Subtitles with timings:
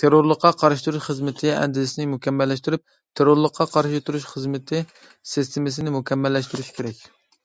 [0.00, 2.84] تېررورلۇققا قارشى تۇرۇش خىزمىتى ئەندىزىسىنى مۇكەممەللەشتۈرۈپ،
[3.20, 4.82] تېررورلۇققا قارشى تۇرۇش خىزمىتى
[5.32, 7.02] سىستېمىسىنى مۇكەممەللەشتۈرۈش كېرەك.